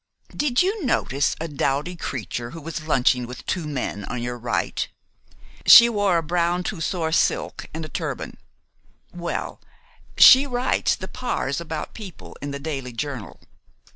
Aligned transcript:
Did 0.35 0.63
you 0.63 0.83
notice 0.83 1.35
a 1.39 1.47
dowdy 1.47 1.95
creature 1.95 2.49
who 2.57 2.61
was 2.61 2.87
lunching 2.87 3.27
with 3.27 3.45
two 3.45 3.67
men 3.67 4.03
on 4.05 4.23
your 4.23 4.35
right? 4.35 4.87
She 5.67 5.89
wore 5.89 6.17
a 6.17 6.23
brown 6.23 6.63
Tussore 6.63 7.11
silk 7.11 7.67
and 7.71 7.85
a 7.85 7.87
turban 7.87 8.37
well, 9.13 9.61
she 10.17 10.47
writes 10.47 10.95
the 10.95 11.07
'Pars 11.07 11.61
About 11.61 11.93
People' 11.93 12.35
in 12.41 12.49
'The 12.49 12.57
Daily 12.61 12.93
Journal.' 12.93 13.41